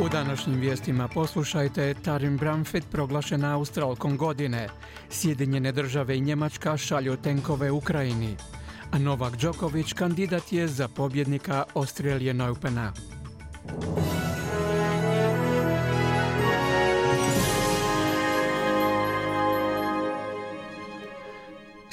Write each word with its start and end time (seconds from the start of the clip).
U 0.00 0.08
današnjim 0.08 0.60
vijestima 0.60 1.08
poslušajte 1.08 1.94
Tarim 1.94 2.36
Bramfit 2.36 2.84
proglašena 2.90 3.54
Australkom 3.54 4.16
godine. 4.16 4.68
Sjedinjene 5.10 5.72
države 5.72 6.16
i 6.16 6.20
Njemačka 6.20 6.76
šalju 6.76 7.16
tenkove 7.16 7.70
Ukrajini. 7.70 8.36
A 8.90 8.98
Novak 8.98 9.36
Đoković 9.36 9.92
kandidat 9.92 10.52
je 10.52 10.68
za 10.68 10.88
pobjednika 10.88 11.64
Australian 11.74 12.40
Opena. 12.40 12.92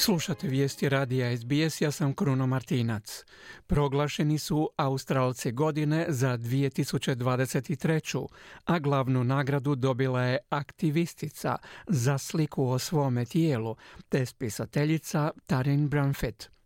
Slušate 0.08 0.48
vijesti 0.48 0.90
radija 0.90 1.38
SBS, 1.38 1.82
ja 1.82 1.92
sam 1.92 2.14
Kruno 2.14 2.48
Martinac. 2.48 3.24
Proglašeni 3.68 4.40
su 4.40 4.70
Australci 4.78 5.52
godine 5.52 6.06
za 6.10 6.38
2023. 6.38 8.28
a 8.66 8.80
glavnu 8.80 9.24
nagradu 9.24 9.76
dobila 9.76 10.24
je 10.24 10.38
aktivistica 10.50 11.56
za 11.88 12.18
sliku 12.18 12.70
o 12.70 12.80
svome 12.80 13.26
tijelu, 13.26 13.76
te 14.10 14.26
spisateljica 14.26 15.32
Tarin 15.46 15.90
Branfett. 15.90 16.57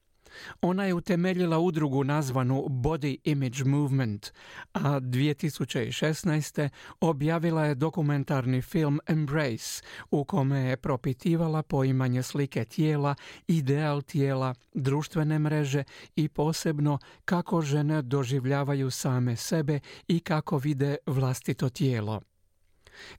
Ona 0.62 0.86
je 0.86 0.94
utemeljila 0.94 1.60
udrugu 1.60 2.04
nazvanu 2.04 2.66
Body 2.70 3.18
Image 3.24 3.64
Movement, 3.66 4.32
a 4.74 5.00
2016. 5.00 6.70
objavila 7.02 7.66
je 7.66 7.76
dokumentarni 7.76 8.62
film 8.62 9.00
Embrace, 9.08 9.84
u 10.12 10.24
kome 10.24 10.60
je 10.60 10.78
propitivala 10.78 11.64
poimanje 11.64 12.24
slike 12.24 12.66
tijela, 12.66 13.16
ideal 13.48 14.02
tijela, 14.02 14.54
društvene 14.74 15.40
mreže 15.40 15.84
i 16.16 16.30
posebno 16.30 17.00
kako 17.26 17.62
žene 17.62 18.02
doživljavaju 18.02 18.92
same 18.92 19.36
sebe 19.36 19.80
i 20.08 20.20
kako 20.20 20.58
vide 20.58 20.98
vlastito 21.06 21.70
tijelo. 21.70 22.22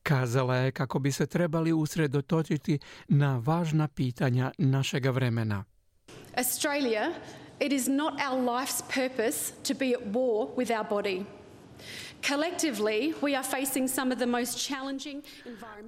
Kazala 0.03 0.56
je 0.56 0.72
kako 0.72 0.98
bi 0.98 1.12
se 1.12 1.27
trebali 1.27 1.72
usredotočiti 1.72 2.78
na 3.09 3.37
važna 3.44 3.89
pitanja 3.89 4.53
našega 4.59 5.11
vremena. 5.11 5.65
Australia, 6.38 7.12
it 7.61 7.72
is 7.72 7.88
not 7.88 8.20
our 8.20 8.41
life's 8.41 8.83
purpose 8.83 9.52
to 9.64 9.75
be 9.75 9.92
at 9.92 10.06
war 10.06 10.48
with 10.56 10.70
our 10.70 10.84
body. 10.84 11.27
Collectively, 12.28 13.14
we 13.20 13.34
are 13.34 13.42
facing 13.42 13.88
some 13.88 14.12
of 14.12 14.19
the 14.19 14.27
most 14.27 14.69
challenging 14.69 15.22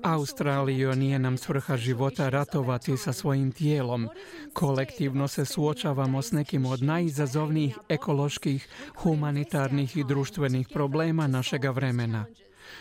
Australijo 0.03 0.95
nije 0.95 1.19
nam 1.19 1.39
svrha 1.39 1.77
života 1.77 2.29
ratovati 2.29 2.97
sa 2.97 3.13
svojim 3.13 3.53
tijelom. 3.53 4.09
Kolektivno 4.53 5.29
se 5.29 5.45
suočavamo 5.45 6.23
s 6.23 6.33
nekim 6.33 6.67
od 6.67 6.83
najizazovnijih 6.83 7.79
ekoloških, 7.89 8.69
humanitarnih 8.97 9.97
i 9.97 10.05
društvenih 10.05 10.69
problema 10.69 11.27
našega 11.27 11.71
vremena 11.71 12.27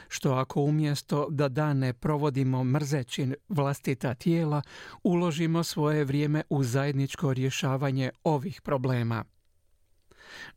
što 0.08 0.32
ako 0.34 0.62
umjesto 0.62 1.28
da 1.30 1.50
dane 1.50 1.94
provodimo 1.94 2.64
mrzeći 2.64 3.36
vlastita 3.50 4.14
tijela, 4.14 4.62
uložimo 5.04 5.64
svoje 5.64 6.04
vrijeme 6.04 6.44
u 6.50 6.64
zajedničko 6.64 7.34
rješavanje 7.34 8.12
ovih 8.24 8.62
problema. 8.62 9.24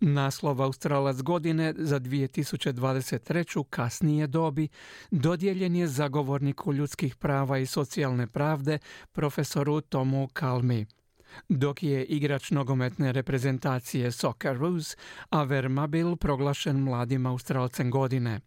Naslov 0.00 0.62
Australac 0.62 1.16
godine 1.16 1.74
za 1.76 2.00
2023. 2.00 3.64
kasnije 3.70 4.26
dobi 4.26 4.68
dodijeljen 5.10 5.76
je 5.76 5.88
zagovorniku 5.88 6.72
ljudskih 6.72 7.16
prava 7.16 7.58
i 7.58 7.66
socijalne 7.66 8.26
pravde 8.26 8.78
profesoru 9.12 9.80
Tomu 9.80 10.28
Kalmi 10.32 10.86
dok 11.48 11.82
je 11.82 12.04
igrač 12.04 12.50
nogometne 12.50 13.12
reprezentacije 13.12 14.12
Socceroos 14.12 14.96
Aver 15.30 15.68
Mabil 15.68 16.16
proglašen 16.16 16.76
mladim 16.76 17.26
Australcem 17.26 17.90
godine. 17.90 18.40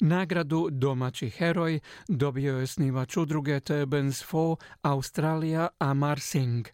Nagradu 0.00 0.68
Domaći 0.70 1.30
heroj 1.30 1.80
dobio 2.08 2.58
je 2.58 2.66
snivač 2.66 3.16
udruge 3.16 3.60
Turbans 3.60 4.24
for 4.24 4.56
Australija 4.82 5.68
Amar 5.78 6.20
Singh. 6.20 6.70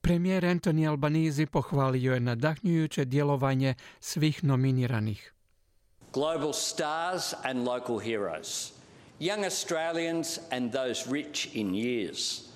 Premijer 0.00 0.44
Anthony 0.44 0.88
Albanizi 0.88 1.46
pohvalio 1.46 2.14
je 2.14 2.20
nadahnjujuće 2.20 3.04
djelovanje 3.04 3.74
svih 4.00 4.44
nominiranih. 4.44 5.32
Global 6.12 6.52
stars 6.52 7.34
and 7.44 7.68
local 7.68 7.98
heroes. 7.98 8.72
Young 9.20 9.44
Australians 9.44 10.38
and 10.50 10.72
those 10.72 11.10
rich 11.10 11.56
in 11.56 11.74
years. 11.74 12.46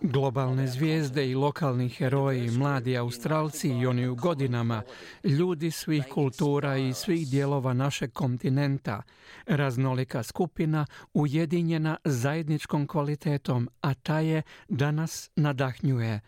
Globalne 0.00 0.66
zvijezde 0.66 1.30
i 1.30 1.34
lokalni 1.34 1.88
heroji, 1.88 2.50
mladi 2.50 2.96
Australci 2.96 3.68
i 3.68 3.86
oni 3.86 4.08
u 4.08 4.14
godinama, 4.14 4.82
ljudi 5.24 5.70
svih 5.70 6.04
kultura 6.14 6.76
i 6.76 6.92
svih 6.92 7.28
dijelova 7.28 7.72
našeg 7.72 8.12
kontinenta, 8.12 9.02
raznolika 9.46 10.22
skupina 10.22 10.86
ujedinjena 11.14 11.96
zajedničkom 12.04 12.86
kvalitetom, 12.86 13.68
a 13.80 13.94
ta 13.94 14.18
je 14.18 14.42
danas 14.68 15.30
nadahnjuje, 15.36 16.20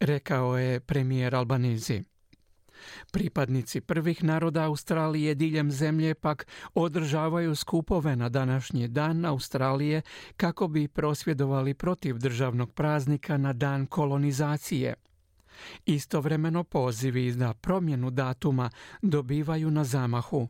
rekao 0.00 0.58
je 0.58 0.80
premijer 0.80 1.34
Albanizi. 1.34 2.13
Pripadnici 3.12 3.80
prvih 3.80 4.24
naroda 4.24 4.62
Australije 4.62 5.34
diljem 5.34 5.70
zemlje 5.70 6.14
pak 6.14 6.46
održavaju 6.74 7.54
skupove 7.54 8.16
na 8.16 8.28
današnji 8.28 8.88
dan 8.88 9.24
Australije 9.24 10.02
kako 10.36 10.68
bi 10.68 10.88
prosvjedovali 10.88 11.74
protiv 11.74 12.18
državnog 12.18 12.72
praznika 12.72 13.36
na 13.36 13.52
dan 13.52 13.86
kolonizacije. 13.86 14.94
Istovremeno 15.86 16.64
pozivi 16.64 17.32
za 17.32 17.54
promjenu 17.54 18.10
datuma 18.10 18.70
dobivaju 19.02 19.70
na 19.70 19.84
zamahu. 19.84 20.48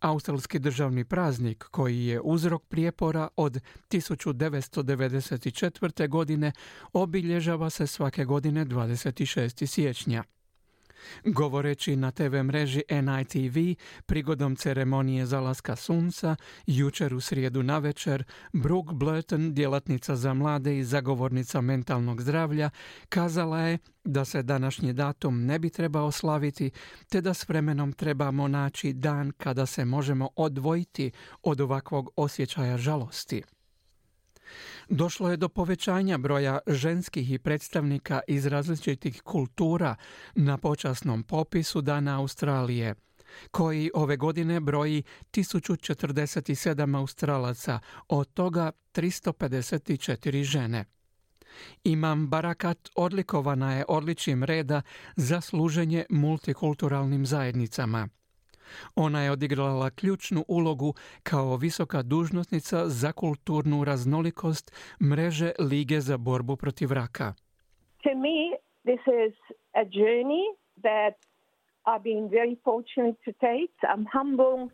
Australski 0.00 0.58
državni 0.58 1.04
praznik, 1.04 1.64
koji 1.64 2.06
je 2.06 2.20
uzrok 2.20 2.62
prijepora 2.68 3.28
od 3.36 3.60
1994. 3.90 6.08
godine, 6.08 6.52
obilježava 6.92 7.70
se 7.70 7.86
svake 7.86 8.24
godine 8.24 8.66
26. 8.66 9.66
siječnja. 9.66 10.24
Govoreći 11.24 11.96
na 11.96 12.10
TV 12.10 12.42
mreži 12.42 12.82
NITV 12.90 13.58
prigodom 14.06 14.56
ceremonije 14.56 15.26
zalaska 15.26 15.76
sunca, 15.76 16.36
jučer 16.66 17.14
u 17.14 17.20
srijedu 17.20 17.62
navečer, 17.62 18.24
Brooke 18.52 18.94
Blurton, 18.94 19.54
djelatnica 19.54 20.16
za 20.16 20.34
mlade 20.34 20.78
i 20.78 20.84
zagovornica 20.84 21.60
mentalnog 21.60 22.22
zdravlja, 22.22 22.70
kazala 23.08 23.60
je 23.60 23.78
da 24.04 24.24
se 24.24 24.42
današnji 24.42 24.92
datum 24.92 25.44
ne 25.44 25.58
bi 25.58 25.70
trebao 25.70 26.10
slaviti, 26.10 26.70
te 27.08 27.20
da 27.20 27.34
s 27.34 27.48
vremenom 27.48 27.92
trebamo 27.92 28.48
naći 28.48 28.92
dan 28.92 29.32
kada 29.36 29.66
se 29.66 29.84
možemo 29.84 30.28
odvojiti 30.36 31.10
od 31.42 31.60
ovakvog 31.60 32.10
osjećaja 32.16 32.78
žalosti. 32.78 33.42
Došlo 34.88 35.30
je 35.30 35.36
do 35.36 35.48
povećanja 35.48 36.18
broja 36.18 36.58
ženskih 36.66 37.32
i 37.32 37.38
predstavnika 37.38 38.20
iz 38.28 38.46
različitih 38.46 39.22
kultura 39.22 39.96
na 40.34 40.58
počasnom 40.58 41.22
popisu 41.22 41.80
Dana 41.80 42.18
Australije, 42.18 42.94
koji 43.50 43.90
ove 43.94 44.16
godine 44.16 44.60
broji 44.60 45.02
1047 45.32 46.98
Australaca, 46.98 47.80
od 48.08 48.34
toga 48.34 48.72
354 48.94 50.42
žene. 50.42 50.84
Imam 51.84 52.26
Barakat 52.26 52.88
odlikovana 52.96 53.74
je 53.74 53.84
odličnim 53.88 54.44
reda 54.44 54.82
za 55.16 55.40
služenje 55.40 56.04
multikulturalnim 56.10 57.26
zajednicama. 57.26 58.08
Ona 58.94 59.22
je 59.22 59.30
odigrala 59.30 59.90
ključnu 59.90 60.44
ulogu 60.48 60.94
kao 61.22 61.56
visoka 61.56 62.02
dužnosnica 62.02 62.88
za 62.88 63.12
kulturnu 63.12 63.84
raznolikost 63.84 64.72
mreže 65.00 65.52
Lige 65.58 66.00
za 66.00 66.16
borbu 66.16 66.56
protiv 66.56 66.92
raka. 66.92 67.34
To 68.02 68.10
me, 68.14 68.38
this 68.84 69.02
is 69.24 69.34
a 69.74 69.84
journey 69.84 70.44
that 70.82 71.14
I've 71.86 72.02
been 72.02 72.28
very 72.28 72.56
fortunate 72.64 73.16
to 73.24 73.32
take. 73.32 73.74
I'm 73.82 74.06
humble. 74.12 74.70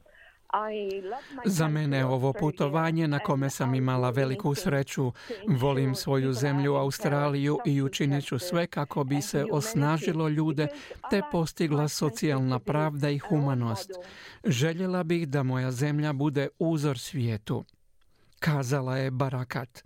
Za 1.44 1.68
mene 1.68 1.96
je 1.96 2.04
ovo 2.06 2.32
putovanje 2.32 3.08
na 3.08 3.18
kome 3.18 3.50
sam 3.50 3.74
imala 3.74 4.10
veliku 4.10 4.54
sreću. 4.54 5.12
Volim 5.48 5.94
svoju 5.94 6.32
zemlju 6.32 6.74
Australiju 6.74 7.58
i 7.66 7.82
učinit 7.82 8.24
ću 8.24 8.38
sve 8.38 8.66
kako 8.66 9.04
bi 9.04 9.22
se 9.22 9.44
osnažilo 9.52 10.28
ljude 10.28 10.66
te 11.10 11.22
postigla 11.32 11.88
socijalna 11.88 12.58
pravda 12.58 13.10
i 13.10 13.18
humanost. 13.18 13.90
Željela 14.44 15.02
bih 15.02 15.28
da 15.28 15.42
moja 15.42 15.70
zemlja 15.70 16.12
bude 16.12 16.48
uzor 16.58 16.98
svijetu. 16.98 17.64
Kazala 18.38 18.96
je 18.96 19.10
Barakat. 19.10 19.84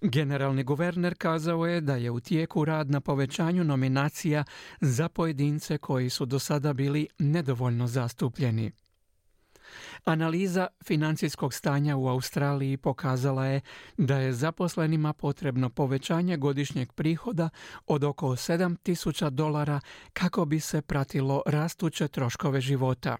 Generalni 0.00 0.64
guverner 0.64 1.14
kazao 1.18 1.66
je 1.66 1.80
da 1.80 1.96
je 1.96 2.10
u 2.10 2.20
tijeku 2.20 2.64
rad 2.64 2.90
na 2.90 3.00
povećanju 3.00 3.64
nominacija 3.64 4.44
za 4.80 5.08
pojedince 5.08 5.78
koji 5.78 6.10
su 6.10 6.26
do 6.26 6.38
sada 6.38 6.72
bili 6.72 7.06
nedovoljno 7.18 7.86
zastupljeni. 7.86 8.72
Analiza 10.04 10.66
financijskog 10.84 11.54
stanja 11.54 11.96
u 11.96 12.08
Australiji 12.08 12.76
pokazala 12.76 13.46
je 13.46 13.60
da 13.96 14.16
je 14.16 14.32
zaposlenima 14.32 15.12
potrebno 15.12 15.70
povećanje 15.70 16.36
godišnjeg 16.36 16.92
prihoda 16.92 17.48
od 17.86 18.04
oko 18.04 18.26
7000 18.26 19.30
dolara 19.30 19.80
kako 20.12 20.44
bi 20.44 20.60
se 20.60 20.82
pratilo 20.82 21.42
rastuće 21.46 22.08
troškove 22.08 22.60
života. 22.60 23.16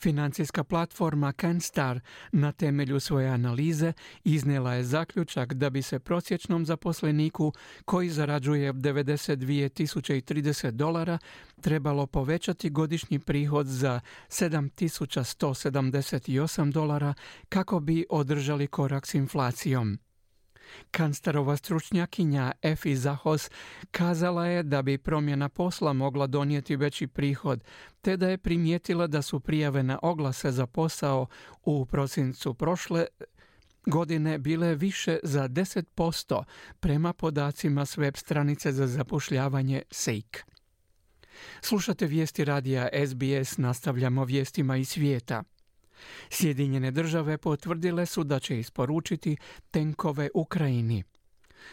Financijska 0.00 0.64
platforma 0.64 1.32
CanStar 1.32 2.00
na 2.32 2.52
temelju 2.52 3.00
svoje 3.00 3.28
analize 3.28 3.92
iznijela 4.24 4.74
je 4.74 4.84
zaključak 4.84 5.54
da 5.54 5.70
bi 5.70 5.82
se 5.82 5.98
prosječnom 5.98 6.66
zaposleniku 6.66 7.52
koji 7.84 8.10
zarađuje 8.10 8.72
92.030 8.72 10.70
dolara 10.70 11.18
trebalo 11.60 12.06
povećati 12.06 12.70
godišnji 12.70 13.18
prihod 13.18 13.66
za 13.66 14.00
7.178 14.28 16.72
dolara 16.72 17.14
kako 17.48 17.80
bi 17.80 18.06
održali 18.10 18.66
korak 18.66 19.06
s 19.06 19.14
inflacijom. 19.14 19.98
Kanstarova 20.90 21.56
stručnjakinja 21.56 22.52
Efi 22.62 22.96
Zahos 22.96 23.50
kazala 23.90 24.46
je 24.46 24.62
da 24.62 24.82
bi 24.82 24.98
promjena 24.98 25.48
posla 25.48 25.92
mogla 25.92 26.26
donijeti 26.26 26.76
veći 26.76 27.06
prihod, 27.06 27.64
te 28.00 28.16
da 28.16 28.28
je 28.28 28.38
primijetila 28.38 29.06
da 29.06 29.22
su 29.22 29.40
prijave 29.40 29.82
na 29.82 29.98
oglase 30.02 30.50
za 30.50 30.66
posao 30.66 31.26
u 31.64 31.86
prosincu 31.86 32.54
prošle 32.54 33.06
godine 33.86 34.38
bile 34.38 34.74
više 34.74 35.18
za 35.22 35.48
10% 35.48 36.44
prema 36.80 37.12
podacima 37.12 37.86
s 37.86 37.96
web 37.96 38.16
stranice 38.16 38.72
za 38.72 38.86
zapošljavanje 38.86 39.82
SEIK. 39.90 40.44
Slušate 41.60 42.06
vijesti 42.06 42.44
radija 42.44 42.88
SBS, 43.06 43.58
nastavljamo 43.58 44.24
vijestima 44.24 44.76
iz 44.76 44.88
svijeta. 44.88 45.42
Sjedinjene 46.30 46.90
države 46.90 47.38
potvrdile 47.38 48.06
su 48.06 48.24
da 48.24 48.38
će 48.38 48.58
isporučiti 48.58 49.36
tenkove 49.70 50.28
Ukrajini. 50.34 51.02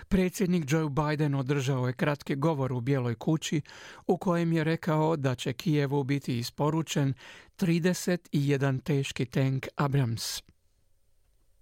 Predsjednik 0.07 0.71
Joe 0.71 0.89
Biden 0.89 1.35
održao 1.35 1.88
je 1.88 1.94
kratki 1.94 2.35
govor 2.35 2.74
u 2.74 2.81
Bijeloj 2.81 3.15
kući 3.15 3.62
u 4.07 4.18
kojem 4.18 4.53
je 4.53 4.63
rekao 4.63 5.15
da 5.15 5.35
će 5.35 5.53
Kijevu 5.53 6.03
biti 6.03 6.38
isporučen 6.38 7.13
31 7.57 8.83
teški 8.83 9.25
tank 9.25 9.68
Abrams. 9.75 10.41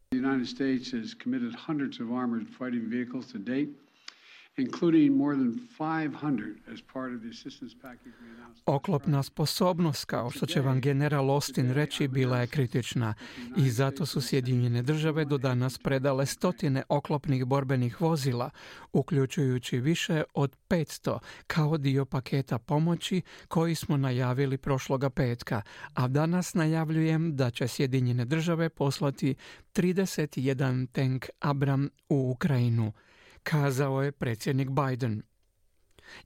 The 0.10 0.20
United 0.20 0.48
States 0.48 0.92
has 0.92 1.16
committed 1.24 1.54
hundreds 1.68 2.00
of 2.00 2.12
armored 2.12 2.48
fighting 2.48 2.88
vehicles 2.92 3.32
to 3.32 3.38
date 3.38 3.85
Oklopna 8.66 9.24
sposobnost, 9.24 10.06
kao 10.06 10.30
što 10.30 10.46
će 10.46 10.62
vam 10.62 10.82
general 10.82 11.32
Austin 11.32 11.72
reći, 11.72 12.08
bila 12.08 12.40
je 12.40 12.48
kritična. 12.48 13.14
i 13.58 13.70
zato 13.70 14.06
su 14.06 14.22
Sjedinjene 14.22 14.82
države 14.82 15.26
do 15.26 15.38
danas 15.38 15.78
predale 15.78 16.26
stotine 16.26 16.84
oklopnih 16.90 17.46
borbenih 17.46 18.02
vozila, 18.02 18.50
uključujući 18.94 19.80
više 19.80 20.24
od 20.34 20.58
500 20.70 21.20
kao 21.48 21.78
dio 21.78 22.06
paketa 22.06 22.60
pomoći 22.60 23.22
koji 23.48 23.76
smo 23.76 23.98
najavili 23.98 24.58
prošloga 24.58 25.10
petka, 25.10 25.62
a 25.94 26.08
danas 26.08 26.54
najavljujem 26.54 27.36
da 27.36 27.52
će 27.52 27.68
Sjedinjene 27.68 28.26
države 28.26 28.70
poslati 28.70 29.36
31 29.74 30.88
tank 30.92 31.26
Abram 31.40 31.90
u 32.10 32.32
Ukrajinu 32.32 32.94
kazao 33.46 34.04
je 34.04 34.12
predsjednik 34.12 34.70
Biden. 34.70 35.22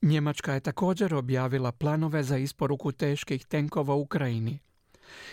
Njemačka 0.02 0.54
je 0.54 0.60
također 0.60 1.16
objavila 1.16 1.72
planove 1.72 2.24
za 2.24 2.38
isporuku 2.38 2.92
teških 2.92 3.46
tenkova 3.46 3.96
Ukrajini. 3.96 4.60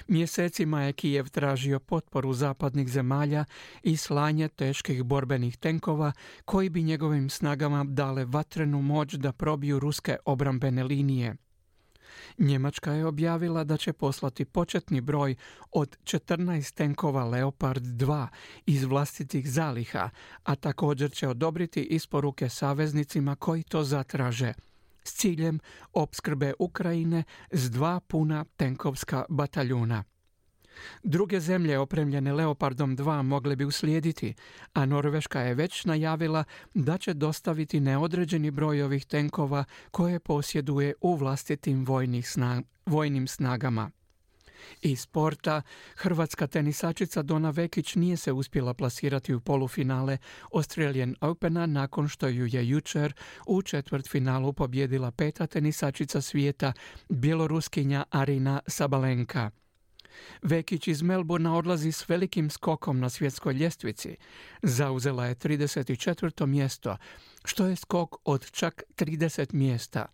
Mjesecima 0.09 0.83
je 0.83 0.93
Kijev 0.93 1.29
tražio 1.29 1.81
potporu 1.81 2.33
zapadnih 2.33 2.89
zemalja 2.89 3.45
i 3.83 3.97
slanje 3.97 4.49
teških 4.49 5.03
borbenih 5.03 5.57
tenkova 5.57 6.13
koji 6.45 6.69
bi 6.69 6.83
njegovim 6.83 7.31
snagama 7.31 7.85
dale 7.85 8.25
vatrenu 8.25 8.83
moć 8.83 9.15
da 9.15 9.33
probiju 9.33 9.79
ruske 9.79 10.17
obrambene 10.25 10.85
linije. 10.85 11.37
Njemačka 12.39 12.93
je 12.93 13.07
objavila 13.07 13.65
da 13.65 13.77
će 13.77 13.93
poslati 13.93 14.45
početni 14.45 15.01
broj 15.01 15.35
od 15.73 15.97
14 16.05 16.75
tenkova 16.75 17.25
Leopard 17.25 17.85
2 17.85 18.27
iz 18.67 18.85
vlastitih 18.85 19.51
zaliha, 19.51 20.11
a 20.45 20.55
također 20.55 21.13
će 21.13 21.29
odobriti 21.29 21.83
isporuke 21.83 22.49
saveznicima 22.49 23.37
koji 23.37 23.63
to 23.63 23.85
zatraže 23.85 24.53
s 25.05 25.15
ciljem 25.15 25.59
opskrbe 25.93 26.53
Ukrajine 26.59 27.25
s 27.51 27.71
dva 27.71 28.01
puna 28.01 28.45
tenkovska 28.57 29.25
bataljuna. 29.29 30.05
Druge 31.03 31.41
zemlje 31.41 31.79
opremljene 31.79 32.33
Leopardom 32.33 32.97
2 32.97 33.23
mogle 33.23 33.57
bi 33.57 33.65
uslijediti, 33.65 34.35
a 34.75 34.87
Norveška 34.87 35.41
je 35.41 35.55
već 35.55 35.85
najavila 35.85 36.45
da 36.75 36.99
će 36.99 37.15
dostaviti 37.15 37.81
neodređeni 37.81 38.51
broj 38.51 38.83
ovih 38.83 39.07
tenkova 39.07 39.65
koje 39.91 40.21
posjeduje 40.21 40.95
u 41.01 41.15
vlastitim 41.15 41.85
vojnih 41.85 42.27
vojnim 42.87 43.27
snagama. 43.27 43.91
Iz 44.83 45.01
sporta, 45.01 45.63
hrvatska 45.97 46.47
tenisačica 46.47 47.23
Dona 47.23 47.51
Vekić 47.51 47.95
nije 47.95 48.17
se 48.17 48.33
uspjela 48.33 48.75
plasirati 48.75 49.35
u 49.35 49.41
polufinale 49.41 50.19
Australian 50.55 51.15
Opena 51.21 51.67
nakon 51.67 52.09
što 52.09 52.29
ju 52.29 52.47
je 52.47 52.69
jučer 52.69 53.13
u 53.47 53.63
četvrtfinalu 53.63 54.53
pobjedila 54.53 55.11
peta 55.11 55.47
tenisačica 55.47 56.21
svijeta, 56.21 56.73
bjeloruskinja 57.09 58.05
Arina 58.11 58.61
Sabalenka. 58.67 59.51
Vekić 60.43 60.89
iz 60.89 61.03
Melburna 61.03 61.57
odlazi 61.57 61.93
s 61.93 62.09
velikim 62.09 62.51
skokom 62.51 63.01
na 63.01 63.11
svjetskoj 63.11 63.55
ljestvici. 63.55 64.17
Zauzela 64.63 65.27
je 65.27 65.35
34. 65.35 66.47
mjesto, 66.47 66.97
što 67.45 67.67
je 67.67 67.77
skok 67.77 68.17
od 68.25 68.51
čak 68.51 68.83
30 68.97 69.55
mjesta. 69.55 70.07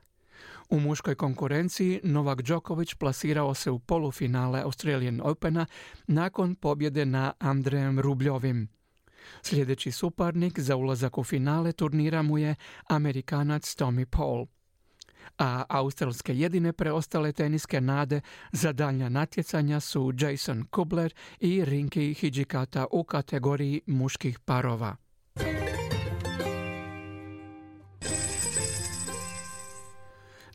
U 0.71 0.81
muškoj 0.81 1.15
konkurenciji 1.15 2.01
Novak 2.03 2.43
Đoković 2.43 2.95
plasirao 2.95 3.55
se 3.55 3.71
u 3.71 3.79
polufinale 3.79 4.61
Australian 4.61 5.21
Opena 5.25 5.67
nakon 6.07 6.55
pobjede 6.55 7.07
na 7.07 7.33
Andrejem 7.39 8.01
Rubljovim. 8.01 8.69
Sljedeći 9.43 9.93
suparnik 9.93 10.61
za 10.61 10.77
ulazak 10.77 11.19
u 11.19 11.25
finale 11.25 11.73
turnira 11.73 12.23
mu 12.23 12.39
je 12.39 12.55
Amerikanac 12.89 13.77
Tommy 13.77 14.05
Paul 14.05 14.47
a 15.39 15.65
australske 15.69 16.35
jedine 16.35 16.73
preostale 16.73 17.33
teniske 17.33 17.81
nade 17.81 18.21
za 18.53 18.73
daljnja 18.73 19.09
natjecanja 19.09 19.81
su 19.81 20.13
Jason 20.19 20.65
Kubler 20.71 21.15
i 21.41 21.65
Rinki 21.65 22.15
Hijikata 22.15 22.87
u 22.91 23.05
kategoriji 23.05 23.81
muških 23.87 24.39
parova. 24.39 24.97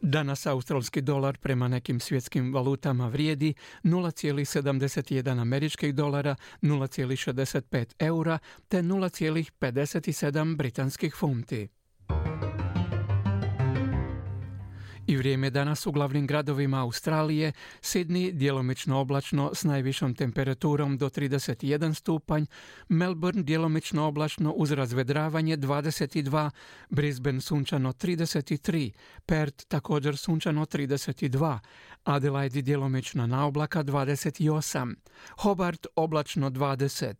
Danas 0.02 0.46
australski 0.46 1.02
dolar 1.02 1.38
prema 1.38 1.68
nekim 1.68 2.00
svjetskim 2.00 2.54
valutama 2.54 3.08
vrijedi 3.08 3.54
0,71 3.84 5.42
američkih 5.42 5.96
dolara, 5.96 6.36
0,65 6.62 7.94
eura 8.00 8.40
te 8.68 8.82
0,57 8.82 10.56
britanskih 10.56 11.16
funti. 11.16 11.68
I 15.08 15.18
vrijeme 15.18 15.50
danas 15.50 15.86
u 15.86 15.92
glavnim 15.92 16.28
gradovima 16.28 16.82
Australije, 16.82 17.52
Sydney 17.82 18.32
djelomično 18.32 19.00
oblačno 19.00 19.52
s 19.54 19.64
najvišom 19.64 20.16
temperaturom 20.16 20.98
do 20.98 21.10
31 21.10 21.94
stupanj, 21.94 22.46
Melbourne 22.90 23.44
djelomično 23.44 24.08
oblačno 24.08 24.52
uz 24.52 24.72
razvedravanje 24.72 25.58
22, 25.58 26.50
Brisbane 26.90 27.42
sunčano 27.42 27.94
33, 27.94 28.92
Perth 29.26 29.66
također 29.68 30.18
sunčano 30.18 30.66
32, 30.66 31.60
Adelaide 32.04 32.62
djelomično 32.62 33.28
na 33.28 33.46
oblaka 33.46 33.84
28, 33.84 34.96
Hobart 35.38 35.88
oblačno 35.96 36.50
20, 36.50 37.14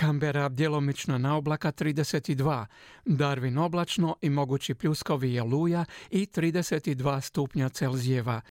Canberra 0.00 0.48
djelomično 0.48 1.18
na 1.18 1.36
oblaka 1.36 1.72
32, 1.72 2.66
Darwin 3.04 3.60
oblačno 3.60 4.16
i 4.20 4.30
mogući 4.30 4.74
pljuskovi 4.74 5.40
luja 5.40 5.84
i 6.10 6.26
32 6.26 7.31
stopnia 7.32 7.70
Celsjeva. 7.70 8.42